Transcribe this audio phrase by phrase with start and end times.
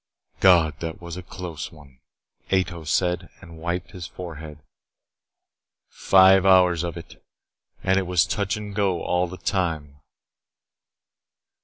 [0.39, 1.99] "God, that was a close one,"
[2.51, 4.63] Ato said, and wiped his forehead.
[5.89, 7.23] "Five hours of it.
[7.83, 9.99] And it was touch and go all the time."